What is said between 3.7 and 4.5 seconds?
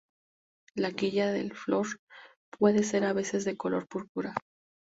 púrpura.